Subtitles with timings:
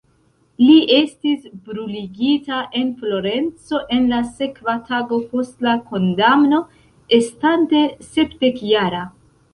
[0.59, 6.63] Li estis bruligita en Florenco en la sekva tago post la kondamno,
[7.21, 9.09] estante sepdek-jara.